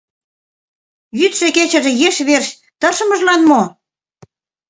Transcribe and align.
Йӱдшӧ-кечыже 1.19 1.91
еш 2.07 2.17
верч 2.27 2.47
тыршымыжлан 2.79 3.41
мо? 3.49 3.61